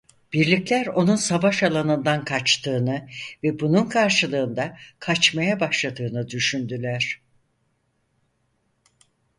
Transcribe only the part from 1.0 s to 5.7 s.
savaş alanından kaçtığını ve bunun karşılığında kaçmaya